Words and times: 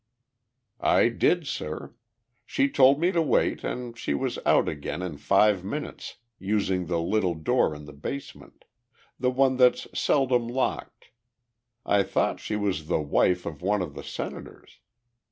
"I 0.79 1.09
did, 1.09 1.45
sir. 1.45 1.93
She 2.47 2.71
told 2.71 2.99
me 2.99 3.11
to 3.11 3.21
wait 3.21 3.63
and 3.63 3.95
she 3.95 4.15
was 4.15 4.39
out 4.47 4.67
again 4.67 5.03
in 5.03 5.17
five 5.17 5.63
minutes, 5.63 6.15
using 6.39 6.87
the 6.87 6.97
little 6.99 7.35
door 7.35 7.75
in 7.75 7.85
the 7.85 7.93
basement 7.93 8.65
the 9.19 9.29
one 9.29 9.57
that's 9.57 9.85
seldom 9.93 10.47
locked. 10.47 11.11
I 11.85 12.01
thought 12.01 12.39
she 12.39 12.55
was 12.55 12.87
the 12.87 12.99
wife 12.99 13.45
of 13.45 13.61
one 13.61 13.83
of 13.83 13.93
the 13.93 14.03
Senators. 14.03 14.79